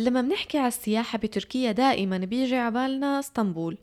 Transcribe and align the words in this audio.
لما 0.00 0.20
بنحكي 0.20 0.58
على 0.58 0.68
السياحة 0.68 1.18
بتركيا 1.18 1.72
دائما 1.72 2.18
بيجي 2.18 2.56
عبالنا 2.56 3.18
اسطنبول. 3.18 3.78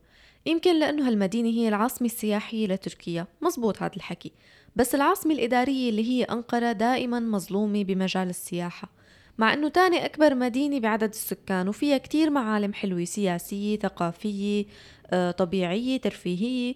يمكن 0.46 0.80
لأنه 0.80 1.08
هالمدينة 1.08 1.50
هي 1.50 1.68
العاصمة 1.68 2.06
السياحية 2.06 2.68
لتركيا. 2.68 3.28
مزبوط 3.42 3.82
هذا 3.84 3.96
الحكي. 3.96 4.32
بس 4.76 4.96
العاصمة 4.96 5.34
الإدارية 5.34 5.90
اللي 5.90 6.10
هي 6.10 6.24
أنقرة 6.24 6.72
دائما 6.72 7.20
مظلومة 7.20 7.84
بمجال 7.84 8.30
السياحة. 8.30 8.90
مع 9.38 9.54
أنه 9.54 9.70
تاني 9.70 10.06
أكبر 10.06 10.36
مدينة 10.36 10.80
بعدد 10.80 11.10
السكان 11.10 11.68
وفيها 11.70 11.98
كتير 11.98 12.30
معالم 12.30 12.74
حلوة 12.74 13.04
سياسية 13.04 13.80
ثقافية 13.80 14.66
آه، 15.12 15.32
طبيعية 15.32 15.98
ترفيهية. 15.98 16.76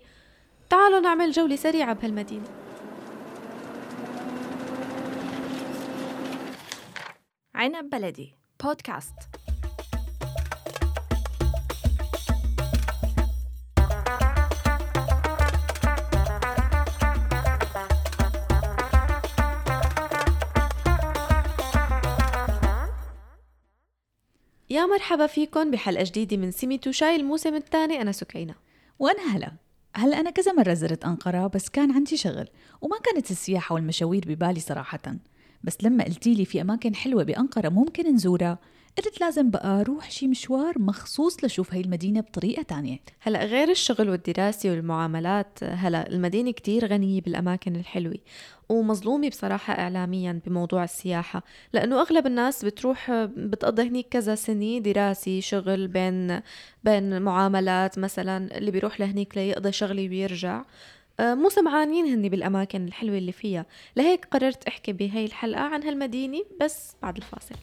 تعالوا 0.70 1.00
نعمل 1.00 1.32
جولة 1.32 1.56
سريعة 1.56 1.94
بهالمدينة. 1.94 2.46
عنب 7.56 7.90
بلدي. 7.90 8.41
بودكاست. 8.64 9.16
يا 24.70 24.86
مرحبا 24.86 25.28
فيكم 25.28 25.72
بحلقة 25.72 26.04
جديدة 26.04 26.38
من 26.38 26.52
سيميتو 26.52 26.92
شاي 26.92 27.16
الموسم 27.16 27.56
الثاني. 27.56 28.02
أنا 28.02 28.12
سكينة. 28.12 28.56
وأنا 29.00 29.36
هلا. 29.36 29.52
هلا 29.96 30.20
أنا 30.20 30.30
كذا 30.30 30.54
مرة 30.54 30.74
زرت 30.74 31.06
أنقرة 31.06 31.48
بس 31.48 31.70
كان 31.70 31.92
عندي 31.92 32.18
شغل 32.18 32.48
وما 32.82 32.98
كانت 33.00 33.32
السياحة 33.32 33.76
والمشاوير 33.76 34.24
ببالي 34.28 34.60
صراحة. 34.60 35.16
بس 35.64 35.78
لما 35.84 36.04
قلتي 36.04 36.34
لي 36.34 36.46
في 36.46 36.62
أماكن 36.62 36.96
حلوة 36.96 37.24
بأنقرة 37.24 37.70
ممكن 37.70 38.14
نزورها 38.14 38.60
قلت 38.98 39.22
لازم 39.22 39.50
بقى 39.50 39.82
أروح 39.82 40.12
شي 40.12 40.28
مشوار 40.28 40.80
مخصوص 40.80 41.44
لشوف 41.44 41.74
هاي 41.74 41.82
المدينة 41.82 42.22
بطريقة 42.22 42.62
تانية. 42.64 43.00
هلا 43.20 43.46
غير 43.46 43.70
الشغل 43.70 44.10
والدراسة 44.10 44.70
والمعاملات 44.70 45.60
هلا 45.64 46.10
المدينة 46.10 46.52
كتير 46.52 46.86
غنية 46.86 47.22
بالأماكن 47.22 47.76
الحلوة 47.76 48.18
ومظلومة 48.70 49.30
بصراحة 49.30 49.74
إعلاميا 49.74 50.40
بموضوع 50.46 50.84
السياحة 50.84 51.44
لأنه 51.74 52.02
أغلب 52.02 52.28
الناس 52.28 52.66
بتروح 52.66 53.12
بتقضي 53.38 53.82
هنيك 53.82 54.08
كذا 54.10 54.36
سنة 54.36 54.80
دراسي 54.80 55.42
شغل 55.42 55.88
بين 55.88 56.42
بين 56.84 57.22
معاملات 57.22 58.00
مثلا 58.00 58.58
اللي 58.58 58.72
بيروح 58.72 59.00
لهنيك 59.00 59.38
ليقضي 59.38 59.72
شغلي 59.72 60.10
ويرجع. 60.10 60.64
مو 61.22 61.50
سمعانين 61.50 62.06
هني 62.06 62.30
بالأماكن 62.30 62.86
الحلوة 62.86 63.18
اللي 63.18 63.32
فيها. 63.32 63.66
لهيك 63.96 64.26
قررت 64.26 64.68
أحكي 64.68 64.94
بهاي 64.94 65.26
الحلقة 65.26 65.62
عن 65.62 65.84
هالمدينة 65.84 66.44
بس 66.62 66.96
بعد 67.02 67.18
الفاصل. 67.18 67.56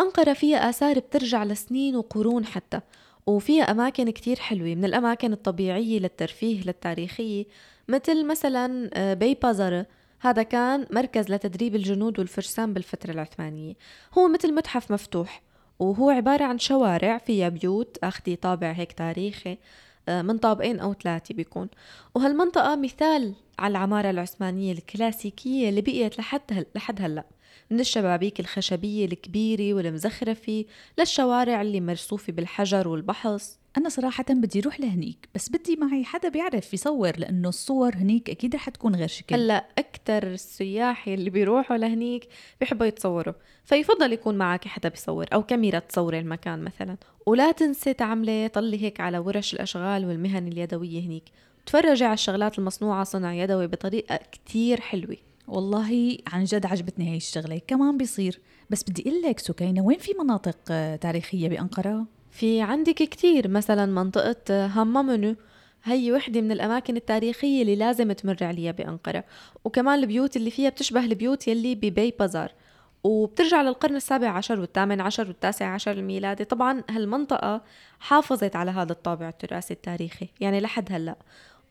أنقرة 0.00 0.32
فيها 0.32 0.68
آثار 0.68 0.98
بترجع 0.98 1.44
لسنين 1.44 1.96
وقرون 1.96 2.44
حتى 2.44 2.80
وفيها 3.26 3.62
أماكن 3.62 4.10
كتير 4.10 4.36
حلوة 4.36 4.74
من 4.74 4.84
الأماكن 4.84 5.32
الطبيعية 5.32 5.98
للترفيه 5.98 6.62
للتاريخية 6.62 7.44
مثل 7.88 8.26
مثلا 8.26 8.90
آه، 8.94 9.14
بي 9.14 9.34
بازارة 9.34 9.86
هذا 10.20 10.42
كان 10.42 10.86
مركز 10.90 11.30
لتدريب 11.30 11.74
الجنود 11.74 12.18
والفرسان 12.18 12.74
بالفترة 12.74 13.10
العثمانية. 13.10 13.74
هو 14.18 14.28
مثل 14.28 14.54
متحف 14.54 14.90
مفتوح 14.90 15.42
وهو 15.78 16.10
عبارة 16.10 16.44
عن 16.44 16.58
شوارع 16.58 17.18
فيها 17.18 17.48
بيوت 17.48 17.98
أخدي 18.02 18.36
طابع 18.36 18.72
هيك 18.72 18.92
تاريخي 18.92 19.58
آه، 20.08 20.22
من 20.22 20.38
طابقين 20.38 20.80
أو 20.80 20.94
ثلاثة 20.94 21.34
بيكون. 21.34 21.68
وهالمنطقة 22.14 22.76
مثال 22.76 23.34
على 23.58 23.70
العمارة 23.70 24.10
العثمانية 24.10 24.72
الكلاسيكية 24.72 25.68
اللي 25.68 25.80
بقيت 25.80 26.18
لحد 26.18 26.42
هل 26.52 26.66
لحد 26.74 27.02
هلأ. 27.02 27.24
من 27.70 27.80
الشبابيك 27.80 28.40
الخشبية 28.40 29.04
الكبيرة 29.04 29.74
والمزخرفة 29.74 30.64
للشوارع 30.98 31.62
اللي 31.62 31.80
مرصوفة 31.80 32.32
بالحجر 32.32 32.88
والبحص. 32.88 33.58
أنا 33.76 33.88
صراحة 33.88 34.24
بدي 34.28 34.60
أروح 34.60 34.80
لهنيك 34.80 35.28
بس 35.34 35.48
بدي 35.48 35.76
معي 35.76 36.04
حدا 36.04 36.28
بيعرف 36.28 36.74
يصور 36.74 37.12
لأنه 37.18 37.48
الصور 37.48 37.94
هنيك 37.94 38.30
أكيد 38.30 38.54
رح 38.54 38.68
تكون 38.68 38.96
غير 38.96 39.08
شكل. 39.08 39.34
هلأ 39.34 39.66
أكتر 39.78 40.26
السياح 40.26 41.08
اللي 41.08 41.30
بيروحوا 41.30 41.76
لهنيك 41.76 42.28
بيحبوا 42.60 42.86
يتصوروا 42.86 43.34
فيفضل 43.64 44.12
يكون 44.12 44.38
معك 44.38 44.68
حدا 44.68 44.88
بيصور 44.88 45.26
أو 45.32 45.42
كاميرا 45.42 45.78
تصور 45.78 46.18
المكان 46.18 46.62
مثلا. 46.64 46.96
ولا 47.26 47.52
تنسي 47.52 47.92
تعملي 47.92 48.48
طلي 48.48 48.82
هيك 48.82 49.00
على 49.00 49.18
ورش 49.18 49.54
الأشغال 49.54 50.06
والمهن 50.06 50.48
اليدوية 50.48 51.00
هنيك. 51.00 51.24
تفرجي 51.66 52.04
على 52.04 52.14
الشغلات 52.14 52.58
المصنوعة 52.58 53.04
صنع 53.04 53.34
يدوي 53.34 53.66
بطريقة 53.66 54.16
كتير 54.32 54.80
حلوة. 54.80 55.16
والله 55.48 56.18
عن 56.26 56.44
جد 56.44 56.66
عجبتني 56.66 57.10
هاي 57.10 57.16
الشغلة. 57.16 57.60
كمان 57.66 57.96
بيصير. 57.96 58.40
بس 58.70 58.82
بدي 58.82 59.02
أقول 59.02 59.22
لك 59.22 59.38
سكينة 59.38 59.82
وين 59.82 59.98
في 59.98 60.12
مناطق 60.20 60.56
آه، 60.70 60.96
تاريخية 60.96 61.48
بأنقرة؟ 61.48 62.06
في 62.30 62.60
عندك 62.60 62.94
كتير. 62.94 63.48
مثلا 63.48 63.86
منطقة 63.86 64.36
آه، 64.50 64.66
هامامونو 64.66 65.36
هي 65.84 66.12
وحدة 66.12 66.40
من 66.40 66.52
الأماكن 66.52 66.96
التاريخية 66.96 67.62
اللي 67.62 67.76
لازم 67.76 68.12
تمر 68.12 68.36
عليها 68.40 68.72
بأنقرة. 68.72 69.24
وكمان 69.64 69.98
البيوت 69.98 70.36
اللي 70.36 70.50
فيها 70.50 70.70
بتشبه 70.70 71.04
البيوت 71.04 71.48
يلي 71.48 71.74
ببيبازاري. 71.74 72.52
وبترجع 73.04 73.62
للقرن 73.62 73.96
السابع 73.96 74.28
عشر 74.28 74.60
والثامن 74.60 75.00
عشر 75.00 75.28
والتاسع 75.28 75.66
عشر 75.66 75.92
الميلادي. 75.92 76.44
طبعا 76.44 76.82
هالمنطقة 76.90 77.62
حافظت 78.00 78.56
على 78.56 78.70
هذا 78.70 78.92
الطابع 78.92 79.28
التراثي 79.28 79.74
التاريخي 79.74 80.28
يعني 80.40 80.60
لحد 80.60 80.92
هلأ. 80.92 81.16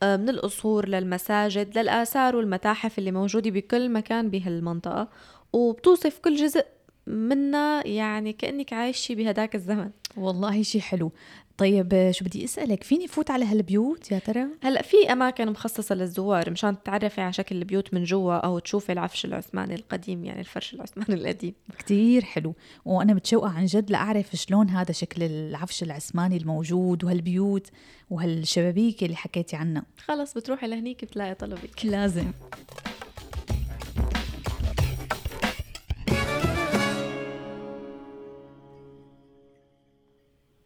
من 0.03 0.30
القصور 0.30 0.88
للمساجد 0.90 1.78
للآثار 1.78 2.35
والمتاحف 2.35 3.00
اللي 3.00 3.12
موجودة 3.12 3.50
بكل 3.50 3.90
مكان 3.90 4.30
بهالمنطقة 4.30 5.08
وبتوصف 5.53 6.19
كل 6.19 6.35
جزء 6.35 6.66
منا 7.07 7.88
يعني 7.88 8.34
كأنك 8.34 8.73
عايشة 8.73 9.16
بهداك 9.16 9.56
الزمن. 9.56 9.90
والله 10.18 10.63
شي 10.63 10.81
حلو. 10.81 11.12
طيب 11.57 12.12
شو 12.12 12.25
بدي 12.25 12.44
أسألك 12.44 12.84
فيني 12.84 13.07
فوت 13.07 13.31
على 13.31 13.45
هالبيوت 13.45 14.12
يا 14.12 14.19
ترى؟ 14.19 14.45
هلأ 14.63 14.81
في 14.81 15.12
أماكن 15.12 15.51
مخصصة 15.51 15.96
للزوار 15.96 16.51
مشان 16.51 16.84
تتعرفي 16.84 17.22
على 17.22 17.34
شكل 17.34 17.56
البيوت 17.56 17.94
من 17.94 18.03
جوا 18.03 18.34
أو 18.34 18.59
تشوفي 18.59 18.91
العفش 18.91 19.25
العثماني 19.25 19.75
القديم 19.75 20.25
يعني 20.25 20.40
الفرش 20.40 20.73
العثماني 20.73 21.22
القديم. 21.22 21.53
كتير 21.79 22.23
حلو. 22.23 22.56
وأنا 22.85 23.13
متشوقة 23.13 23.50
عن 23.50 23.66
جد 23.66 23.91
لأعرف 23.91 24.35
شلون 24.35 24.69
هذا 24.69 24.91
شكل 24.91 25.23
العفش 25.23 25.84
العثماني 25.84 26.38
الموجود 26.38 27.03
وهالبيوت 27.03 27.67
وهالشبابيك 28.09 29.03
اللي 29.03 29.16
حكيتي 29.16 29.56
عنها. 29.56 29.84
خلص 29.97 30.34
بتروحي 30.34 30.67
لهنيك 30.67 31.06
بتلاقي 31.06 31.35
طلبك 31.35 31.85
لازم. 31.85 32.31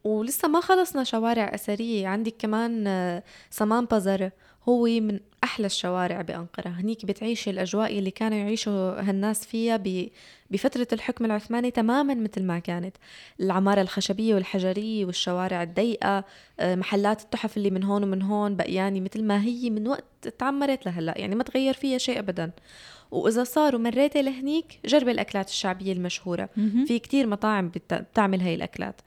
ولسه 0.04 0.48
ما 0.48 0.60
خلصنا 0.60 1.04
شوارع 1.04 1.54
أثرية. 1.54 2.08
عندك 2.08 2.34
كمان 2.38 2.86
آه، 2.86 3.22
سمان 3.50 3.84
بازارة. 3.84 4.32
هو 4.68 4.84
من 4.84 5.20
أحلى 5.44 5.66
الشوارع 5.66 6.20
بأنقرة. 6.20 6.68
هنيك 6.68 7.06
بتعيشي 7.06 7.50
الأجواء 7.50 7.98
اللي 7.98 8.10
كانوا 8.10 8.38
يعيشوا 8.38 9.00
هالناس 9.00 9.46
فيها 9.46 9.82
بفترة 10.50 10.86
الحكم 10.92 11.24
العثماني 11.24 11.70
تماما 11.70 12.14
مثل 12.14 12.42
ما 12.42 12.58
كانت. 12.58 12.96
العمارة 13.40 13.80
الخشبية 13.80 14.34
والحجرية 14.34 15.04
والشوارع 15.04 15.62
الضيقة 15.62 16.24
آه، 16.60 16.74
محلات 16.74 17.22
التحف 17.22 17.56
اللي 17.56 17.70
من 17.70 17.84
هون 17.84 18.04
ومن 18.04 18.22
هون 18.22 18.56
بقياني 18.56 19.00
مثل 19.00 19.24
ما 19.24 19.42
هي 19.42 19.70
من 19.70 19.88
وقت 19.88 20.28
تعمرت 20.38 20.86
لهلأ. 20.86 21.18
يعني 21.18 21.34
ما 21.34 21.42
تغير 21.42 21.74
فيها 21.74 21.98
شيء 21.98 22.18
أبدا. 22.18 22.50
وإذا 23.10 23.44
صار 23.44 23.76
ومريتي 23.76 24.22
لهنيك 24.22 24.80
جربي 24.84 25.10
الأكلات 25.10 25.48
الشعبية 25.48 25.92
المشهورة. 25.92 26.48
في 26.86 26.98
كتير 26.98 27.26
مطاعم 27.26 27.68
بتعمل 27.68 28.40
هاي 28.40 28.54
الأكلات. 28.54 29.00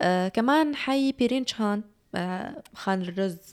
آه 0.00 0.28
كمان 0.28 0.76
حي 0.76 1.12
بيرينشهان 1.12 1.82
آه 2.14 2.62
خان 2.74 3.02
الرز. 3.02 3.52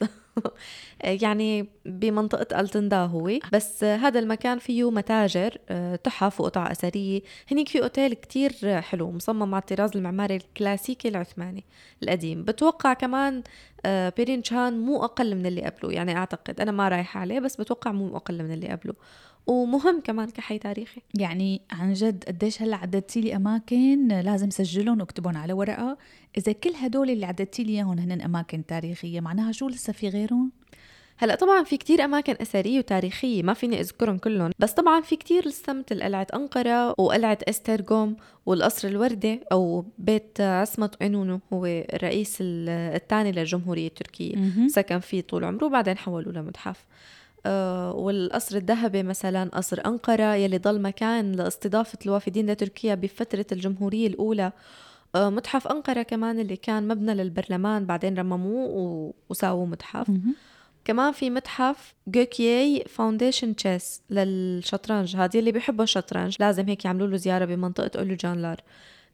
يعني 1.03 1.69
بمنطقة 1.87 2.59
التندا 2.59 2.97
هو 2.97 3.31
بس 3.53 3.83
هذا 3.83 4.19
المكان 4.19 4.59
فيه 4.59 4.91
متاجر 4.91 5.57
آه، 5.69 5.95
تحف 5.95 6.41
وقطع 6.41 6.71
أثرية. 6.71 7.21
هنيك 7.51 7.69
في 7.69 7.83
أوتيل 7.83 8.13
كتير 8.13 8.81
حلو 8.81 9.11
مصمم 9.11 9.55
على 9.55 9.61
الطراز 9.61 9.97
المعماري 9.97 10.35
الكلاسيكي 10.35 11.07
العثماني 11.07 11.63
القديم. 12.03 12.43
بتوقع 12.43 12.93
كمان 12.93 13.43
آه، 13.85 14.13
بيرينشان 14.17 14.79
مو 14.79 15.03
أقل 15.03 15.35
من 15.35 15.45
اللي 15.45 15.61
قبله. 15.61 15.91
يعني 15.93 16.17
أعتقد 16.17 16.61
أنا 16.61 16.71
ما 16.71 16.89
رايحة 16.89 17.19
عليه 17.19 17.39
بس 17.39 17.55
بتوقع 17.55 17.91
مو 17.91 18.17
أقل 18.17 18.43
من 18.43 18.51
اللي 18.53 18.67
قبله. 18.67 18.93
ومهم 19.47 20.01
كمان 20.01 20.29
كحي 20.29 20.57
تاريخي. 20.57 21.01
يعني 21.13 21.61
عن 21.71 21.93
جد 21.93 22.23
قديش 22.27 22.61
هلأ 22.61 22.77
عددتي 22.77 23.21
لي 23.21 23.35
أماكن 23.35 24.07
لازم 24.07 24.49
سجلهم 24.49 24.99
واكتبهم 24.99 25.37
على 25.37 25.53
ورقة. 25.53 25.97
إذا 26.37 26.51
كل 26.51 26.73
هدول 26.75 27.09
اللي 27.09 27.25
عددتي 27.25 27.63
لي 27.63 27.73
إياهم 27.73 27.99
هن 27.99 28.21
أماكن 28.21 28.65
تاريخية 28.65 29.19
معناها 29.19 29.51
شو 29.51 29.67
لسه 29.67 29.93
في 29.93 30.09
غيرهم؟ 30.09 30.51
هلا 31.19 31.35
طبعا 31.35 31.63
في 31.63 31.77
كتير 31.77 32.05
أماكن 32.05 32.35
أثرية 32.41 32.79
وتاريخية 32.79 33.43
ما 33.43 33.53
فيني 33.53 33.79
أذكرهم 33.79 34.17
كلهم 34.17 34.51
بس 34.59 34.71
طبعا 34.71 35.01
في 35.01 35.15
كتير 35.15 35.47
لسه 35.47 35.73
مثل 35.73 36.03
قلعه 36.03 36.27
أنقرة 36.33 36.89
وقلعة 36.89 37.37
استرغوم 37.49 38.15
والقصر 38.45 38.87
الوردي 38.87 39.39
أو 39.51 39.85
بيت 39.97 40.41
عصمت 40.41 41.03
عنونو 41.03 41.39
هو 41.53 41.65
الرئيس 41.65 42.37
الثاني 42.41 43.31
للجمهورية 43.31 43.87
التركية. 43.87 44.35
سكن 44.67 44.99
فيه 44.99 45.21
طول 45.21 45.43
عمره 45.43 45.67
بعدين 45.67 45.97
حولوه 45.97 46.33
لمتحف 46.33 46.85
آه، 47.45 47.93
والقصر 47.95 48.57
الذهبي 48.57 49.03
مثلا 49.03 49.49
قصر 49.53 49.81
أنقرة 49.85 50.35
يلي 50.35 50.57
ضل 50.57 50.81
مكان 50.81 51.31
لاستضافة 51.31 51.97
الوافدين 52.05 52.51
لتركيا 52.51 52.95
بفترة 52.95 53.45
الجمهورية 53.51 54.07
الأولى 54.07 54.51
آه، 55.15 55.29
متحف 55.29 55.67
أنقرة 55.67 56.01
كمان 56.01 56.39
اللي 56.39 56.55
كان 56.55 56.87
مبنى 56.87 57.13
للبرلمان 57.13 57.85
بعدين 57.85 58.17
رمموه 58.19 59.13
وساووه 59.29 59.65
متحف. 59.65 60.07
كمان 60.87 61.11
في 61.11 61.29
متحف 61.29 61.95
جوكيي 62.07 62.83
foundation 62.83 63.55
chess 63.55 64.01
للشطرنج. 64.09 65.15
هذه 65.15 65.39
اللي 65.39 65.51
بيحبوا 65.51 65.83
الشطرنج. 65.83 66.35
لازم 66.39 66.67
هيك 66.67 66.85
يعملوا 66.85 67.07
له 67.07 67.17
زيارة 67.17 67.45
بمنطقة 67.45 67.99
أولو 67.99 68.15
جانلار 68.15 68.61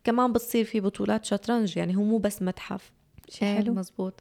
كمان 0.03 0.33
بتصير 0.33 0.65
في 0.65 0.79
بطولات 0.79 1.25
شطرنج 1.25 1.77
يعني 1.77 1.95
هو 1.97 2.03
مو 2.03 2.17
بس 2.17 2.41
متحف. 2.41 2.91
شي 3.29 3.45
إيه، 3.45 3.55
حلو. 3.55 3.73
مزبوط. 3.73 4.13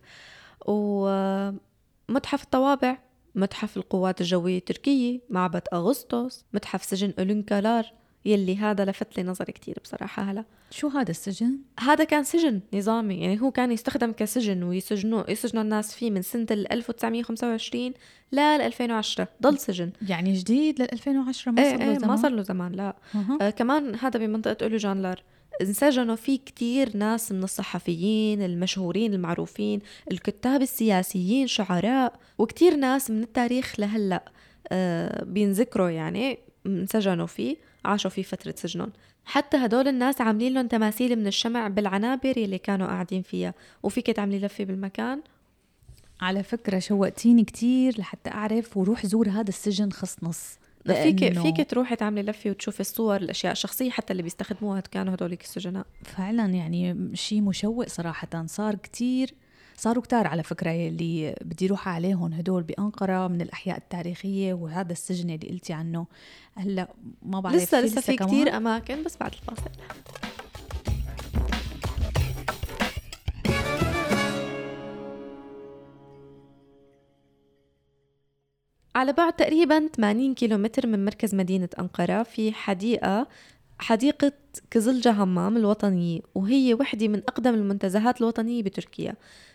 ومتحف 0.67 2.43
الطوابع 2.43 2.99
متحف 3.35 3.77
القوات 3.77 4.21
الجوية 4.21 4.59
التركية 4.59 5.21
معبد 5.31 5.63
أغسطس 5.73 6.45
متحف 6.53 6.85
سجن 6.85 7.13
أولينكالار 7.19 7.93
يلي 8.25 8.57
هذا 8.57 8.85
لفت 8.85 9.17
لي 9.17 9.23
نظري 9.23 9.53
كتير 9.53 9.79
بصراحة. 9.85 10.23
هلا 10.23 10.45
شو 10.71 10.89
هذا 10.89 11.11
السجن؟ 11.11 11.59
هذا 11.81 12.05
كان 12.05 12.25
سجن 12.25 12.61
نظامي 12.75 13.15
يعني 13.15 13.41
هو 13.41 13.51
كان 13.51 13.73
يستخدم 13.73 14.13
كسجن 14.13 14.63
ويسجنوا 14.63 15.31
يسجنوا 15.31 15.63
الناس 15.63 15.95
فيه 15.95 16.11
من 16.11 16.23
سنة 16.23 16.47
ال 16.51 16.73
1925 16.73 17.93
لل 18.33 18.39
2010 18.39 19.29
ضل 19.43 19.59
سجن. 19.59 19.91
يعني 20.09 20.33
جديد 20.33 20.83
لل 20.83 20.93
2010 20.93 21.53
ما 21.53 21.63
إيه 21.63 21.71
صار 21.71 21.79
له 21.79 21.85
إيه 21.85 21.93
ما 21.93 21.99
زمان؟ 21.99 22.17
صار 22.17 22.31
له 22.31 22.43
زمان 22.43 22.73
لا. 22.73 22.97
أها. 23.15 23.39
آه 23.41 23.51
كمان 23.51 23.95
هذا 23.95 24.19
بمنطقة 24.19 24.65
أولو 24.65 24.77
جانلار 24.77 25.23
انسجنوا 25.61 26.17
فيه 26.17 26.39
كتير 26.39 26.97
ناس 26.97 27.33
من 27.33 27.43
الصحفيين 27.43 28.43
المشهورين 28.43 29.15
المعروفين 29.15 29.81
الكتاب 30.13 30.63
السياسيين 30.63 31.47
شعراء 31.47 32.13
وكتير 32.39 32.77
ناس 32.77 33.11
من 33.11 33.23
التاريخ 33.23 33.81
لهلأ 33.81 34.25
آه 34.69 35.25
بينذكروا 35.25 35.91
يعني 35.91 36.39
انسجنوا 36.67 37.27
فيه. 37.27 37.72
عاشوا 37.85 38.11
فيه 38.11 38.23
فترة 38.23 38.55
سجنهم. 38.57 38.93
حتى 39.25 39.57
هدول 39.57 39.89
الناس 39.89 40.21
عاملين 40.21 40.55
لهم 40.55 40.67
تماثيل 40.67 41.17
من 41.17 41.27
الشمع 41.27 41.69
بالعنابر 41.69 42.39
يلي 42.39 42.59
كانوا 42.59 42.87
قاعدين 42.87 43.23
فيها. 43.23 43.55
وفيك 43.83 44.07
تعملي 44.11 44.39
لفة 44.39 44.65
بالمكان؟ 44.65 45.21
على 46.21 46.43
فكرة 46.43 46.79
شوقتيني 46.79 47.45
كتير 47.45 47.99
لحتى 47.99 48.31
أعرف 48.31 48.77
وروح 48.77 49.07
زور 49.07 49.29
هذا 49.29 49.49
السجن 49.49 49.91
خص 49.91 50.17
نص 50.23 50.59
فيك 50.87 51.39
فيك 51.39 51.71
تروحي 51.71 51.97
تعملي 51.97 52.23
لفة 52.23 52.51
وتشوفي 52.51 52.81
الصور 52.81 53.17
الأشياء 53.17 53.53
الشخصية 53.53 53.91
حتى 53.91 54.13
اللي 54.13 54.23
بيستخدموها 54.23 54.81
كانوا 54.81 55.15
هدوليك 55.15 55.43
السجناء. 55.43 55.87
فعلا 56.05 56.47
يعني 56.47 57.11
شيء 57.15 57.41
مشوق 57.41 57.89
صراحة 57.89 58.47
صار 58.47 58.75
كتير 58.75 59.35
صاروا 59.77 60.03
كتار 60.03 60.27
على 60.27 60.43
فكرة 60.43 60.71
اللي 60.71 61.37
بدي 61.41 61.67
روح 61.67 61.89
عليهم 61.89 62.33
هدول 62.33 62.63
بأنقرة 62.63 63.29
من 63.29 63.41
الأحياء 63.41 63.77
التاريخية 63.77 64.55
وهذا 64.55 64.93
السجن 64.93 65.31
اللي 65.31 65.49
قلتي 65.49 65.73
عنه 65.73 66.07
هلأ 66.55 66.89
ما 67.23 67.41
بعرف 67.41 67.57
لسه 67.57 67.81
لسه 67.81 68.01
في؟ 68.01 68.17
كتير 68.17 68.57
أماكن 68.57 69.03
بس 69.03 69.17
بعد 69.17 69.33
الفاصل 69.33 69.71
على 78.95 79.13
بعد 79.13 79.33
تقريبا 79.33 79.89
80 79.97 80.35
كيلومتر 80.35 80.87
من 80.87 81.05
مركز 81.05 81.35
مدينة 81.35 81.69
أنقرة 81.79 82.23
في 82.23 82.53
حديقة 82.53 83.27
حديقة 83.79 84.33
كزلجة 84.71 85.11
همام 85.11 85.57
الوطنية 85.57 86.21
وهي 86.35 86.75
وحدة 86.75 87.09
من 87.09 87.19
أقدم 87.19 87.55
المنتزهات 87.55 88.21
الوطنية 88.21 88.63
بتركيا 88.63 89.15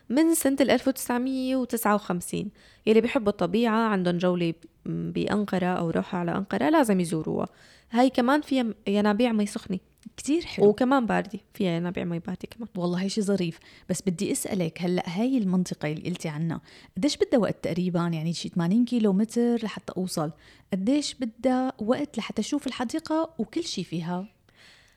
من 0.09 0.35
سنة 0.35 0.57
ال 0.61 0.71
1959 0.71 2.49
يلي 2.85 3.01
بيحبوا 3.01 3.31
الطبيعة 3.31 3.79
عندهم 3.79 4.17
جولة 4.17 4.53
بأنقرة 4.85 5.65
أو 5.65 5.89
روحوا 5.89 6.19
على 6.19 6.31
أنقرة 6.31 6.69
لازم 6.69 6.99
يزوروها. 6.99 7.47
هاي 7.91 8.09
كمان 8.09 8.41
فيها 8.41 8.65
ينابيع 8.87 9.31
مي 9.31 9.45
سخنة. 9.45 9.79
كتير 10.17 10.45
حلو. 10.45 10.65
وكمان 10.67 11.05
باردة 11.05 11.39
فيها 11.53 11.71
ينابيع 11.71 12.03
مي 12.03 12.19
باردة 12.19 12.47
كمان. 12.49 12.69
والله 12.75 13.07
شيء 13.07 13.23
ظريف. 13.23 13.59
بس 13.89 14.01
بدي 14.01 14.31
أسألك 14.31 14.81
هلأ 14.81 15.03
هاي 15.05 15.37
المنطقة 15.37 15.91
اللي 15.91 16.09
قلتي 16.09 16.29
عنها 16.29 16.61
قديش 16.97 17.17
بدها 17.17 17.39
وقت 17.39 17.63
تقريبا؟ 17.63 17.99
يعني 17.99 18.33
شي 18.33 18.49
80 18.49 18.85
كيلو 18.85 19.13
متر 19.13 19.63
لحتى 19.63 19.93
أوصل. 19.97 20.31
قديش 20.73 21.13
بدها 21.13 21.73
وقت 21.79 22.17
لحتى 22.17 22.41
أشوف 22.41 22.67
الحديقة 22.67 23.33
وكل 23.37 23.63
شيء 23.63 23.83
فيها؟ 23.83 24.27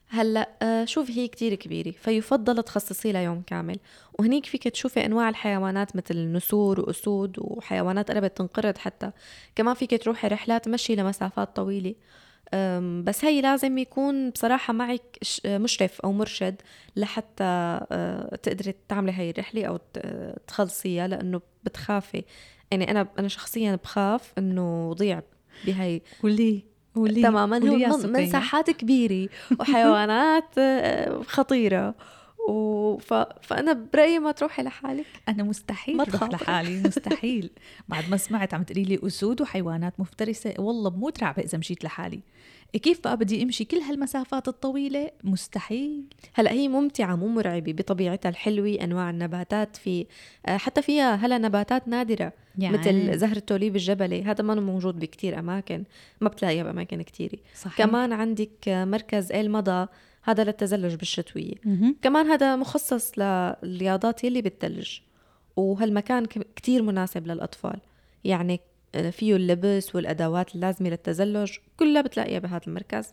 هلأ 0.08 0.50
آه، 0.62 0.84
شوف 0.84 1.10
هي 1.10 1.28
كتير 1.28 1.54
كبيرة 1.54 1.90
فيفضل 1.90 2.62
تخصصي 2.62 3.12
لها 3.12 3.20
يوم 3.20 3.42
كامل. 3.42 3.78
وهنيك 4.18 4.46
فيك 4.46 4.68
تشوفي 4.68 5.06
أنواع 5.06 5.28
الحيوانات 5.28 5.96
مثل 5.96 6.32
نسور 6.32 6.80
وأسود 6.80 7.36
وحيوانات 7.38 8.10
قربت 8.10 8.36
تنقرض 8.36 8.78
حتى. 8.78 9.10
كمان 9.54 9.74
فيك 9.74 10.02
تروحي 10.02 10.28
رحلات 10.28 10.68
مشي 10.68 10.96
لمسافات 10.96 11.56
طويلة. 11.56 11.94
بس 13.04 13.24
هي 13.24 13.40
لازم 13.40 13.78
يكون 13.78 14.30
بصراحة 14.30 14.72
معك 14.72 15.18
مشرف 15.46 16.00
أو 16.00 16.12
مرشد 16.12 16.54
لحتى 16.96 17.44
آه، 17.44 18.36
تقدري 18.42 18.74
تعملي 18.88 19.12
هاي 19.12 19.30
الرحلة 19.30 19.64
أو 19.64 19.78
تخلصيها 20.46 21.08
لأنه 21.08 21.40
بتخافي. 21.64 22.24
يعني 22.70 22.90
أنا 22.90 23.08
أنا 23.18 23.28
شخصيا 23.28 23.78
بخاف 23.84 24.32
إنه 24.38 24.92
ضيع 24.92 25.22
بهاي 25.66 26.02
قولي 26.22 26.62
قولي 26.94 27.22
تماما. 27.22 27.58
هو 27.58 27.96
من-. 28.06 28.26
مساحات 28.26 28.70
كبيرة. 28.70 29.28
وحيوانات 29.60 30.58
آه، 30.58 31.22
خطيرة. 31.22 31.94
وف... 32.48 33.14
فأنا 33.42 33.72
برأيي 33.92 34.18
ما 34.18 34.32
تروحي 34.32 34.62
لحالك 34.62 35.06
أنا 35.28 35.42
مستحيل 35.42 35.96
ما 35.96 36.02
أروح 36.02 36.14
تخاطري. 36.14 36.36
لحالي 36.36 36.82
مستحيل. 36.82 37.50
بعد 37.88 38.10
ما 38.10 38.16
سمعت 38.16 38.54
عم 38.54 38.62
تقولي 38.62 38.84
لي 38.84 38.98
أسود 39.06 39.40
وحيوانات 39.40 40.00
مفترسة 40.00 40.54
والله 40.58 40.90
بموت 40.90 41.22
رعبه 41.22 41.42
إذا 41.42 41.58
مشيت 41.58 41.84
لحالي. 41.84 42.20
كيف 42.72 43.00
بقى 43.04 43.16
بدي 43.16 43.42
أمشي 43.42 43.64
كل 43.64 43.76
هالمسافات 43.76 44.48
الطويلة؟ 44.48 45.10
مستحيل. 45.24 46.04
هلأ 46.34 46.52
هي 46.52 46.68
ممتعة 46.68 47.16
مو 47.16 47.28
مرعبة 47.28 47.72
بطبيعتها 47.72 48.28
الحلوة 48.28 48.78
أنواع 48.82 49.10
النباتات 49.10 49.76
في 49.76 50.06
آه، 50.46 50.56
حتى 50.56 50.82
فيها 50.82 51.14
هلا 51.14 51.38
نباتات 51.38 51.88
نادرة 51.88 52.32
يعني؟ 52.58 52.78
مثل 52.78 53.18
زهر 53.18 53.36
التوليب 53.36 53.76
الجبلي. 53.76 54.22
هذا 54.22 54.44
ما 54.44 54.54
موجود 54.54 54.98
بكتير 54.98 55.38
أماكن 55.38 55.84
ما 56.20 56.28
بتلاقيها 56.28 56.62
بأماكن 56.62 57.02
كتيرة. 57.02 57.38
صحيح. 57.54 57.78
كمان 57.78 58.12
عندك 58.12 58.68
مركز 58.68 59.32
ايل 59.32 59.50
مضى 59.50 59.86
هذا 60.22 60.44
للتزلج 60.44 60.94
بالشتوية. 60.94 61.54
مهم. 61.64 61.96
كمان 62.02 62.26
هذا 62.26 62.56
مخصص 62.56 63.18
للرياضات 63.18 64.24
يلي 64.24 64.42
بالثلج 64.42 64.98
وهالمكان 65.56 66.26
كتير 66.56 66.82
مناسب 66.82 67.26
للأطفال. 67.26 67.80
يعني 68.24 68.60
فيه 69.10 69.36
اللبس 69.36 69.94
والأدوات 69.94 70.54
اللازمة 70.54 70.88
للتزلج 70.88 71.52
كلها 71.76 72.02
بتلاقيها 72.02 72.38
بهذا 72.38 72.60
المركز. 72.66 73.06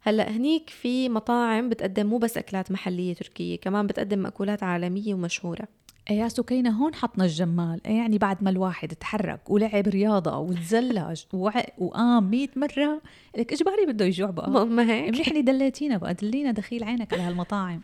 هلأ 0.00 0.30
هنيك 0.30 0.70
في 0.70 1.08
مطاعم 1.08 1.68
بتقدم 1.68 2.06
مو 2.06 2.18
بس 2.18 2.38
أكلات 2.38 2.72
محلية 2.72 3.14
تركية 3.14 3.56
كمان 3.56 3.86
بتقدم 3.86 4.18
مأكولات 4.18 4.62
عالمية 4.62 5.14
ومشهورة. 5.14 5.60
إيه 5.60 5.68
يا 6.10 6.28
سكينة 6.28 6.70
هون 6.70 6.94
حطنا 6.94 7.24
الجمال. 7.24 7.80
إيه 7.86 7.96
يعني 7.96 8.18
بعد 8.18 8.44
ما 8.44 8.50
الواحد 8.50 8.88
تحرك 8.88 9.50
ولعب 9.50 9.88
رياضة 9.88 10.38
وتزلج 10.38 11.22
وع- 11.32 11.64
وقام 11.78 12.30
100 12.30 12.48
مرة 12.56 13.02
لك 13.38 13.52
إجباري 13.52 13.86
بده 13.86 14.04
يجوع 14.04 14.30
بقى؟ 14.30 14.50
ما- 14.50 14.92
هيك. 14.92 15.08
منيح 15.14 15.28
اللي 15.28 15.42
دليتينا 15.42 15.96
بقى 15.96 16.14
دلينا 16.14 16.50
دخيل 16.52 16.84
عينك 16.84 17.12
على 17.12 17.22
هالمطاعم. 17.22 17.80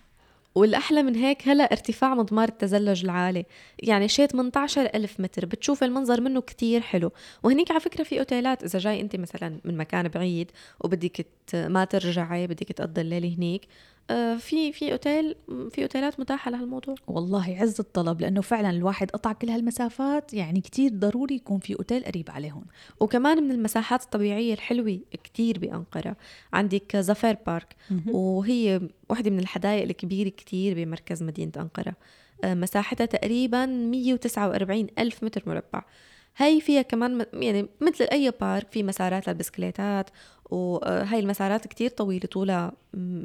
والأحلى 0.55 1.03
من 1.03 1.15
هيك 1.15 1.49
هلا 1.49 1.65
ارتفاع 1.65 2.15
مضمار 2.15 2.49
التزلج 2.49 3.05
العالي. 3.05 3.45
يعني 3.83 4.09
شيء 4.09 4.27
18 4.27 4.87
ألف 4.95 5.21
متر 5.21 5.47
بتشوف 5.47 5.85
المنظر 5.85 6.21
منه 6.21 6.41
كتير 6.41 6.81
حلو. 6.81 7.13
وهنيك 7.43 7.71
على 7.71 7.81
فكرة 7.81 8.03
في 8.05 8.19
أوتيلات 8.19 8.65
إذا 8.65 8.79
جاي 8.79 9.01
أنت 9.01 9.17
مثلا 9.17 9.61
من 9.65 9.77
مكان 9.77 10.09
بعيد 10.09 10.51
وبدك 10.81 11.27
ما 11.55 11.85
ترجعي 11.85 12.47
بدك 12.47 12.67
تقضي 12.73 13.01
الليل 13.01 13.35
هنيك 13.37 13.63
في 14.39 14.73
في 14.73 14.93
أوتيل 14.93 15.37
في 15.71 15.83
أوتيلات 15.83 16.21
متاحة 16.21 16.51
لهالموضوع. 16.51 16.95
والله 17.07 17.57
عز 17.61 17.81
الطلب 17.81 18.21
لأنه 18.21 18.41
فعلا 18.41 18.71
الواحد 18.71 19.11
قطع 19.11 19.33
كل 19.33 19.51
هالمسافات 19.51 20.35
يعني 20.35 20.61
كتير 20.61 20.91
ضروري 20.95 21.35
يكون 21.35 21.59
في 21.59 21.75
أوتيل 21.75 22.05
قريب 22.05 22.31
عليهم. 22.31 22.65
وكمان 23.01 23.43
من 23.43 23.51
المساحات 23.51 24.03
الطبيعية 24.03 24.55
الحلوة 24.55 25.01
كتير 25.25 25.59
بأنقرة. 25.59 26.17
عندك 26.53 26.97
زفير 26.97 27.37
بارك 27.47 27.77
وهي 28.09 28.81
واحدة 29.09 29.31
من 29.31 29.39
الحدائق 29.39 29.83
الكبيرة 29.83 30.29
كتير 30.29 30.75
بمركز 30.75 31.23
مدينة 31.23 31.53
أنقرة. 31.57 31.95
آه، 32.45 32.55
مساحتها 32.55 33.05
تقريبا 33.05 33.67
149 33.67 34.87
ألف 34.99 35.25
متر 35.25 35.43
مربع. 35.47 35.85
هاي 36.37 36.61
فيها 36.61 36.83
كمان 36.83 37.27
يعني 37.33 37.69
مثل 37.81 38.05
أي 38.13 38.33
بارك 38.41 38.73
في 38.73 38.83
مسارات 38.83 39.29
للبسكليتات 39.29 40.11
وهاي 40.53 41.21
المسارات 41.21 41.67
كتير 41.67 41.91
طويلة 41.91 42.27
طولها 42.33 42.73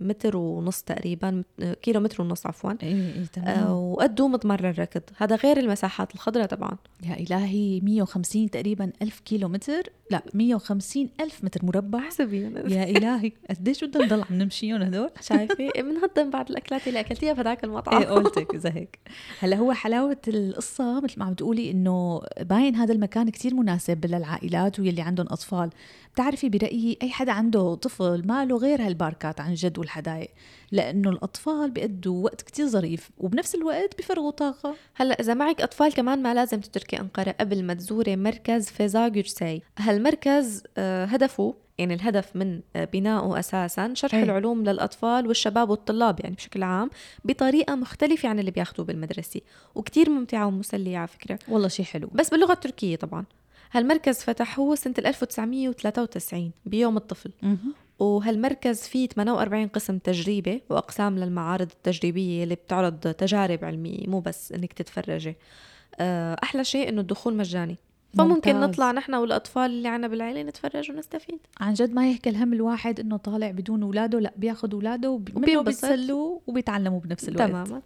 متر 0.01 0.37
ونص 0.37 0.81
تقريبا 0.81 1.43
كيلو 1.81 1.99
متر 1.99 2.23
ونص 2.23 2.45
عفوا. 2.45 2.71
اي 2.83 2.87
اي 2.87 3.21
آه، 3.21 3.25
تمام 3.33 3.71
وقده 3.71 4.27
مضمر 4.27 4.61
للركض 4.61 5.01
هذا 5.17 5.35
غير 5.35 5.57
المساحات 5.57 6.15
الخضراء 6.15 6.45
طبعا. 6.45 6.77
يا 7.05 7.13
إلهي 7.13 7.79
150 7.83 8.49
تقريبا 8.49 8.91
ألف 9.01 9.19
كيلو 9.19 9.47
متر 9.47 9.83
لا 10.11 10.21
150 10.33 11.09
ألف 11.19 11.43
متر 11.43 11.65
مربع. 11.65 11.99
احسبي 11.99 12.41
يا 12.67 12.83
إلهي 12.83 13.31
قديش 13.49 13.83
بدنا 13.83 14.05
نضل 14.05 14.23
عم 14.29 14.37
نمشيهم 14.37 14.81
هدول؟ 14.81 15.09
شايفة 15.21 15.69
بنهضم 15.77 16.29
بعد 16.29 16.49
الأكلات 16.49 16.87
اللي 16.87 16.99
أكلتيها 16.99 17.33
بهداك 17.33 17.63
المطعم. 17.63 18.01
إيه 18.01 18.07
قلتك 18.07 18.55
إذا 18.55 18.69
هيك. 18.69 18.99
هلا 19.39 19.57
هو 19.57 19.73
حلاوة 19.73 20.17
القصة 20.27 21.01
مثل 21.01 21.19
ما 21.19 21.25
عم 21.25 21.33
تقولي 21.33 21.71
إنه 21.71 22.21
باين 22.41 22.75
هذا 22.75 22.93
المكان 22.93 23.29
كتير 23.29 23.53
مناسب 23.53 24.05
للعائلات 24.05 24.79
واللي 24.79 25.01
عندهم 25.01 25.27
أطفال. 25.29 25.69
بتعرفي 26.13 26.49
برأيي 26.49 26.97
أي 27.03 27.09
حدا 27.17 27.31
عنده 27.31 27.75
طفل 27.75 28.23
ما 28.25 28.45
له 28.45 28.57
غير 28.57 28.81
هالباركات 28.81 29.41
عن 29.41 29.53
جد 29.53 29.79
والحدائق 29.79 30.29
لأنه 30.71 31.09
الأطفال 31.09 31.71
بيقضوا 31.71 32.23
وقت 32.23 32.41
كتير 32.41 32.67
ظريف 32.67 33.09
وبنفس 33.17 33.55
الوقت 33.55 33.97
بيفرغوا 33.97 34.31
طاقة. 34.31 34.75
هلأ 34.95 35.19
إذا 35.19 35.33
معك 35.33 35.61
أطفال 35.61 35.93
كمان 35.93 36.23
ما 36.23 36.33
لازم 36.33 36.59
تتركي 36.59 36.99
أنقرة 36.99 37.31
قبل 37.31 37.63
ما 37.63 37.73
تزوري 37.73 38.15
مركز 38.15 38.69
فيزاغورساي 38.69 39.61
هالمركز 39.77 40.63
آه، 40.77 41.05
هدفه 41.05 41.55
يعني 41.77 41.93
الهدف 41.93 42.35
من 42.35 42.61
آه، 42.75 42.85
بنائه 42.85 43.39
أساسا 43.39 43.93
شرح 43.93 44.13
أي. 44.15 44.23
العلوم 44.23 44.63
للأطفال 44.63 45.27
والشباب 45.27 45.69
والطلاب 45.69 46.19
يعني 46.19 46.35
بشكل 46.35 46.63
عام 46.63 46.89
بطريقة 47.25 47.75
مختلفة 47.75 48.29
عن 48.29 48.39
اللي 48.39 48.51
بياخذوه 48.51 48.85
بالمدرسة 48.85 49.41
وكتير 49.75 50.09
ممتعة 50.09 50.45
ومسلية 50.45 50.97
على 50.97 51.07
فكرة. 51.07 51.39
والله 51.47 51.67
شيء 51.67 51.85
حلو. 51.85 52.09
بس 52.13 52.29
باللغة 52.29 52.53
التركية 52.53 52.95
طبعا. 52.95 53.25
هالمركز 53.71 54.19
فتح 54.23 54.59
هو 54.59 54.75
سنه 54.75 54.93
1993 54.97 56.51
بيوم 56.65 56.97
الطفل. 56.97 57.31
وهالمركز 57.99 58.81
فيه 58.81 59.07
48 59.07 59.67
قسم 59.67 59.97
تجريبي 59.97 60.61
وأقسام 60.69 61.17
للمعارض 61.19 61.67
التجريبية 61.71 62.43
اللي 62.43 62.55
بتعرض 62.55 62.99
تجارب 62.99 63.65
علمية 63.65 64.07
مو 64.07 64.19
بس 64.19 64.51
إنك 64.51 64.73
تتفرجي 64.73 65.35
آه، 65.99 66.37
أحلى 66.43 66.63
شيء 66.63 66.89
إنه 66.89 67.01
الدخول 67.01 67.35
مجاني 67.35 67.75
فممكن 68.17 68.53
ممتاز. 68.55 68.69
نطلع 68.69 68.91
نحن 68.91 69.13
والأطفال 69.15 69.65
اللي 69.71 69.87
عنا 69.87 70.07
بالعيلة 70.07 70.41
نتفرج 70.41 70.91
ونستفيد 70.91 71.39
عن 71.59 71.73
جد 71.73 71.93
ما 71.93 72.11
يحكي 72.11 72.29
الهم 72.29 72.53
الواحد 72.53 72.99
إنه 72.99 73.17
طالع 73.17 73.51
بدون 73.51 73.83
أولاده 73.83 74.19
لأ 74.19 74.33
بياخذ 74.37 74.71
أولاده 74.73 75.09
وبي- 75.11 75.31
منه 75.35 75.41
وبينبسط. 75.41 75.85
بيتسلوا 75.85 76.39
وبيتعلموا 76.47 76.99
بنفس 76.99 77.29
الوقت 77.29 77.49
تماما 77.49 77.81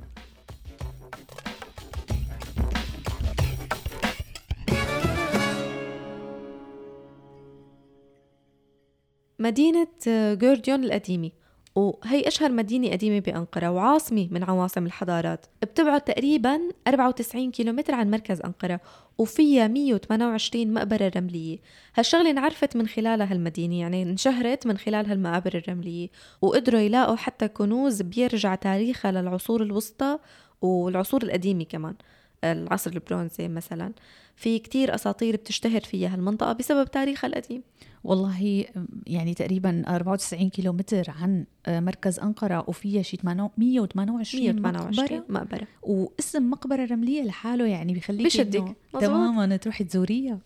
مدينة 9.42 9.88
جورديون 10.34 10.84
القديمة 10.84 11.32
وهي 11.76 12.28
أشهر 12.28 12.52
مدينة 12.52 12.92
قديمة 12.92 13.20
بأنقرة 13.20 13.72
وعاصمة 13.72 14.28
من 14.32 14.44
عواصم 14.44 14.86
الحضارات. 14.86 15.46
بتبعد 15.62 16.02
تقريبا 16.02 16.60
94 16.88 17.52
كيلومتر 17.52 17.94
عن 17.94 18.12
مركز 18.12 18.42
أنقرة 18.42 18.80
وفيها 19.18 19.68
128 19.68 20.74
مقبرة 20.74 21.12
رملية. 21.16 21.58
هالشغلة 21.96 22.30
انعرفت 22.30 22.76
من 22.76 22.88
خلالها 22.88 23.32
هالمدينة 23.32 23.80
يعني 23.80 24.04
انشهرت 24.04 24.68
من 24.68 24.78
خلال 24.78 25.06
هالمقابر 25.06 25.56
الرملية 25.58 26.10
وقدروا 26.42 26.80
يلاقوا 26.80 27.16
حتى 27.16 27.48
كنوز 27.48 28.02
بيرجع 28.02 28.56
تاريخها 28.56 29.12
للعصور 29.12 29.64
الوسطى 29.64 30.20
والعصور 30.62 31.24
القديمة 31.24 31.64
كمان. 31.64 31.96
العصر 32.44 32.92
البرونزي 32.92 33.48
مثلا 33.48 33.92
في 34.36 34.60
كتير 34.60 34.96
أساطير 34.96 35.36
بتشتهر 35.36 35.82
فيها 35.82 36.14
هالمنطقة 36.14 36.54
بسبب 36.54 36.92
تاريخها 36.92 37.28
القديم 37.28 37.64
والله 38.04 38.66
يعني 39.08 39.34
تقريبا 39.34 39.84
94 39.88 40.50
كيلو 40.50 40.74
متر 40.74 41.04
عن 41.22 41.46
آه، 41.66 41.80
مركز 41.80 42.20
أنقرة 42.20 42.66
وفيها 42.68 43.02
شي 43.02 43.18
128 43.24 44.56
128 44.56 45.20
مقبرة؟ 45.20 45.26
مقبرة. 45.30 45.68
واسم 45.82 46.50
مقبرة 46.50 46.86
رملية 46.86 47.24
لحاله 47.24 47.68
يعني 47.68 47.94
بخليك 47.94 48.26
بشدك. 48.26 48.76
تماما 49.00 49.58
تروحي 49.58 49.84
تزوريها. 49.84 50.40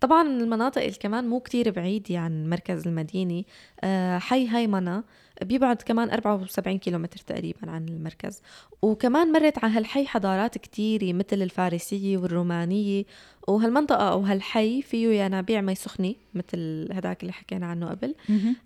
طبعا 0.00 0.22
من 0.22 0.40
المناطق 0.40 0.82
اللي 0.82 0.96
كمان 1.00 1.28
مو 1.28 1.40
كتير 1.40 1.70
بعيد 1.70 2.12
عن 2.12 2.50
مركز 2.50 2.88
المدينة 2.88 3.44
آه، 3.84 4.18
حي 4.18 4.48
هيمنة 4.50 5.04
بيبعد 5.42 5.82
كمان 5.82 6.10
74 6.10 6.78
كيلومتر 6.78 7.18
تقريبا 7.18 7.70
عن 7.70 7.88
المركز. 7.88 8.42
وكمان 8.82 9.32
مرت 9.32 9.64
على 9.64 9.72
هالحي 9.72 10.06
حضارات 10.06 10.58
كتيرة 10.58 11.12
مثل 11.12 11.42
الفارسية 11.42 12.18
والرومانية. 12.18 13.04
وهالمنطقة 13.48 14.12
أو 14.12 14.20
هالحي 14.20 14.82
فيه 14.82 15.22
ينابيع 15.24 15.60
مي 15.60 15.74
سخنة 15.74 16.14
مثل 16.34 16.88
هداك 16.92 17.22
اللي 17.22 17.32
حكينا 17.32 17.66
عنه 17.66 17.90
قبل. 17.90 18.14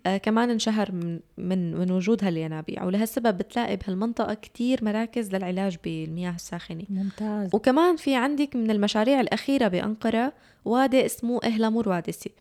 آه 0.05 0.17
كمان 0.17 0.49
انشهر 0.49 0.91
من, 0.91 1.19
من 1.37 1.77
من 1.77 1.91
وجود 1.91 2.23
هالينابيع. 2.23 2.83
ولهالسبب 2.83 3.37
بتلاقي 3.37 3.75
بهالمنطقة 3.75 4.33
كتير 4.33 4.83
مراكز 4.83 5.35
للعلاج 5.35 5.77
بالمياه 5.83 6.35
الساخنة. 6.35 6.83
ممتاز. 6.89 7.49
وكمان 7.53 7.95
في 7.95 8.15
عندك 8.15 8.55
من 8.55 8.71
المشاريع 8.71 9.21
الأخيرة 9.21 9.67
بأنقرة 9.67 10.33
وادي 10.65 11.05
اسمه 11.05 11.39
إهلامور 11.43 11.89
وادسي 11.89 12.31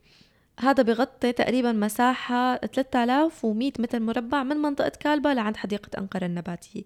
هذا 0.61 0.83
بغطي 0.83 1.33
تقريبا 1.33 1.73
مساحة 1.73 2.57
3100 2.57 3.73
متر 3.78 4.00
مربع 4.00 4.43
من 4.43 4.57
منطقة 4.57 4.93
كالبا 5.00 5.28
لعند 5.28 5.57
حديقة 5.57 5.99
أنقرة 5.99 6.26
النباتية. 6.26 6.83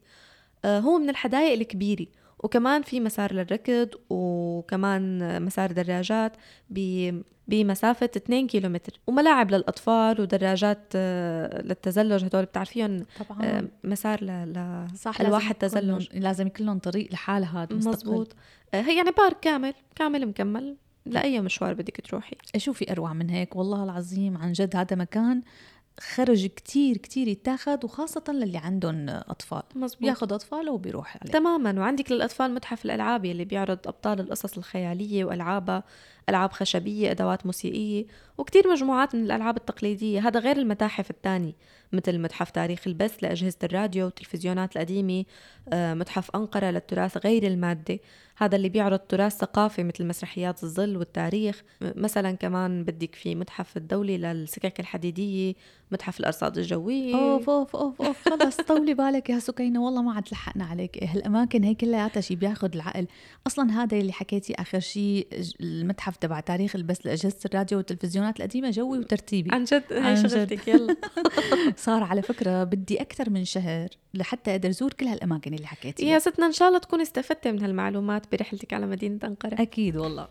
آه، 0.64 0.78
هو 0.80 0.99
من 0.99 1.11
الحدائق 1.11 1.52
الكبيرة 1.61 2.07
وكمان 2.38 2.83
في 2.83 3.00
مسار 3.00 3.33
للركض 3.33 3.88
وكمان 4.11 5.42
مسار 5.42 5.73
دراجات 5.73 6.33
بمسافة 7.49 8.11
2 8.16 8.47
كيلومتر 8.47 9.00
وملاعب 9.07 9.50
للأطفال 9.50 10.21
ودراجات 10.21 10.78
آه، 10.95 11.62
للتزلج. 11.62 12.25
هدول 12.25 12.45
بتعرفيهم 12.45 13.04
طبعا. 13.28 13.42
آه، 13.45 13.64
مسار 13.85 14.25
ل... 14.25 14.26
ل... 14.26 14.87
صح 14.99 15.21
ألواح 15.21 15.42
لازم 15.42 15.50
يكون 15.50 15.50
التزلج. 15.50 16.09
لهم- 16.14 16.23
لازم 16.23 16.47
يكون 16.47 16.66
لهم 16.66 16.78
طريق 16.78 17.12
لحالها 17.12 17.62
هذا. 17.62 17.76
مزبوط 17.76 18.37
هي 18.75 18.97
يعني 18.97 19.11
بارك 19.11 19.40
كامل 19.40 19.75
كامل 19.97 20.26
مكمل. 20.26 20.76
لأي 21.10 21.40
مشوار 21.40 21.74
بدك 21.74 22.00
تروحي. 22.00 22.36
شو 22.56 22.72
في 22.72 22.92
أروع 22.92 23.12
من 23.12 23.30
هيك 23.30 23.56
والله 23.56 23.84
العظيم 23.84 24.36
عن 24.36 24.52
جد 24.52 24.76
هذا 24.76 24.96
مكان 24.96 25.42
خرج 26.00 26.46
كتير 26.46 26.96
كتير 26.96 27.28
يتاخد 27.28 27.84
وخاصة 27.84 28.24
للي 28.28 28.58
عندهم 28.58 29.08
أطفال. 29.08 29.62
مزبوط. 29.74 30.02
بياخد 30.02 30.32
أطفاله 30.32 30.72
وبيروح 30.72 31.16
عليه. 31.16 31.32
تماما. 31.32 31.80
وعندك 31.80 32.12
للأطفال 32.12 32.54
متحف 32.54 32.84
الألعاب 32.84 33.24
اللي 33.24 33.44
بيعرض 33.44 33.78
أبطال 33.86 34.20
القصص 34.20 34.56
الخيالية 34.56 35.24
وألعابها 35.24 35.84
ألعاب 36.28 36.52
خشبية 36.52 37.10
أدوات 37.10 37.46
موسيقية 37.46 38.06
وكتير 38.38 38.70
مجموعات 38.70 39.14
من 39.14 39.24
الألعاب 39.24 39.56
التقليدية. 39.56 40.28
هذا 40.28 40.40
غير 40.40 40.56
المتاحف 40.56 41.10
الثانية. 41.10 41.52
مثل 41.92 42.18
متحف 42.18 42.50
تاريخ 42.50 42.80
البث 42.87 43.16
لأجهزة 43.23 43.59
الراديو 43.64 44.04
والتلفزيونات 44.04 44.76
القديمة 44.76 45.25
آه، 45.73 45.95
متحف 45.95 46.30
أنقرة 46.37 46.71
للتراث 46.71 47.26
غير 47.26 47.47
المادي 47.47 48.00
هذا 48.37 48.57
اللي 48.57 48.68
بيعرض 48.68 48.99
تراث 48.99 49.37
ثقافي 49.37 49.83
مثل 49.85 50.07
مسرحيات 50.07 50.62
الظل 50.64 50.97
والتاريخ. 50.97 51.62
مثلا 51.80 52.33
كمان 52.33 52.85
بدك 52.85 53.14
في 53.14 53.35
متحف 53.35 53.76
الدولي 53.76 54.18
للسكك 54.18 54.80
الحديدية 54.80 55.54
متحف 55.92 56.21
الأرصاد 56.21 56.59
الجوية. 56.59 57.14
أوف 57.14 57.50
أوف 57.50 57.76
أوف 57.76 58.02
أوف 58.02 58.28
خلص. 58.28 58.57
طولي 58.68 58.95
بالك 58.95 59.30
يا 59.30 59.38
سكينة 59.38 59.85
والله 59.85 60.02
ما 60.02 60.12
عاد 60.12 60.25
لحقنا 60.33 60.64
عليك. 60.64 61.04
هالأماكن 61.04 61.64
هي 61.64 61.75
كلياتها 61.75 62.21
شيء 62.21 62.37
بياخد 62.37 62.75
العقل. 62.75 63.07
أصلا 63.47 63.83
هذا 63.83 63.97
اللي 63.97 64.12
حكيتي 64.12 64.54
آخر 64.54 64.80
شيء 64.80 65.28
ج- 65.40 65.52
المتحف 65.61 66.16
تبع 66.16 66.40
تاريخ 66.40 66.76
البث 66.76 67.07
لأجهزة 67.07 67.37
الراديو 67.47 67.78
والتلفزيونات 67.78 68.37
القديمة 68.37 68.71
جوي 68.71 68.99
وترتيبي. 68.99 69.50
عن 69.54 69.64
جد؟ 69.64 69.85
هي. 69.92 70.16
شغلتك 70.28 70.68
يلا. 70.68 70.97
صار 71.78 72.02
على 72.02 72.23
فكرة 72.23 72.64
بدي 72.64 73.00
أكثر 73.00 73.30
من 73.30 73.44
شهر 73.44 73.88
لحتى 74.14 74.50
أقدر 74.50 74.68
أزور 74.68 74.92
كل 74.92 75.06
هالأماكن 75.06 75.54
اللي 75.54 75.66
حكيتيها 75.66 76.08
يا 76.08 76.18
ستنا 76.18 76.47
إن 76.47 76.52
شاء 76.52 76.68
الله 76.68 76.78
تكوني 76.78 77.02
استفدتي 77.02 77.52
من 77.52 77.62
هالمعلومات 77.62 78.32
برحلتك 78.32 78.73
على 78.73 78.87
مدينة 78.87 79.18
أنقرة. 79.25 79.62
أكيد 79.62 79.97
والله. 79.97 80.28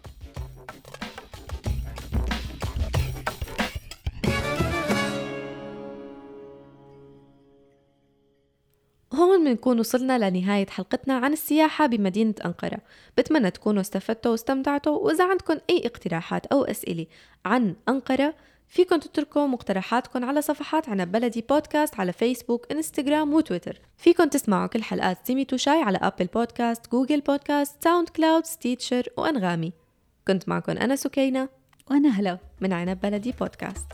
هون 9.14 9.44
بنكون 9.44 9.80
وصلنا 9.80 10.30
لنهاية 10.30 10.68
حلقتنا 10.68 11.18
عن 11.18 11.34
السياحة 11.34 11.86
بمدينة 11.86 12.34
أنقرة. 12.46 12.80
بتمنى 13.18 13.52
تكونوا 13.52 13.82
استفدتوا 13.82 14.32
واستمتعتوا 14.32 14.98
وإذا 14.98 15.30
عندكم 15.30 15.58
أي 15.70 15.82
اقتراحات 15.86 16.46
أو 16.46 16.64
أسئلة 16.64 17.06
عن 17.46 17.76
أنقرة 17.90 18.34
فيكن 18.68 19.00
تتركوا 19.00 19.48
مقترحاتكم 19.48 20.26
على 20.26 20.42
صفحات 20.42 20.90
عنب 20.90 21.12
بلدي 21.12 21.46
بودكاست 21.50 22.00
على 22.00 22.14
فيسبوك 22.14 22.72
إنستغرام 22.72 23.34
وتويتر. 23.34 23.82
فيكن 23.98 24.30
تسمعوا 24.30 24.68
كل 24.68 24.84
حلقات 24.84 25.28
سيميت 25.28 25.46
وشاي 25.46 25.82
على 25.82 25.98
أبل 25.98 26.26
بودكاست 26.26 26.92
جوجل 26.92 27.22
بودكاست 27.22 27.84
ساوند 27.84 28.10
كلاود 28.10 28.46
ستيتشر 28.46 29.08
وأنغامي. 29.18 29.74
كنت 30.28 30.50
معكم 30.50 30.72
أنا 30.72 30.96
سكينة. 30.96 31.50
وأنا 31.92 32.10
هلا. 32.10 32.38
من 32.62 32.74
عنب 32.74 33.02
بلدي 33.02 33.32
بودكاست. 33.32 33.88